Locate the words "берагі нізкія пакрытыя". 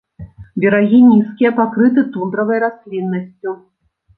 0.63-2.09